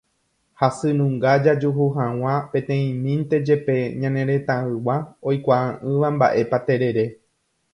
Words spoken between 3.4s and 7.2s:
jepe ñane retãygua oikuaa'ỹva mba'épa terere.